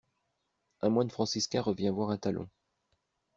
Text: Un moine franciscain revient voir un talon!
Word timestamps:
Un 0.81 0.89
moine 0.89 1.11
franciscain 1.11 1.61
revient 1.61 1.91
voir 1.93 2.09
un 2.09 2.17
talon! 2.17 2.49